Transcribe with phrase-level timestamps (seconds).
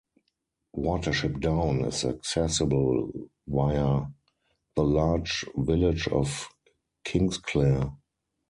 [0.75, 3.11] Watership Down is accessible
[3.47, 4.05] via
[4.75, 6.47] the large village of
[7.05, 7.95] Kingsclere.